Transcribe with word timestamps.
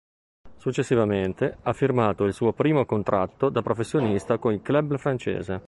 Successivamente, 0.57 1.57
ha 1.61 1.73
firmato 1.73 2.23
il 2.23 2.33
suo 2.33 2.53
primo 2.53 2.87
contratto 2.87 3.49
da 3.49 3.61
professionista 3.61 4.39
con 4.39 4.51
il 4.51 4.63
club 4.63 4.97
francese. 4.97 5.59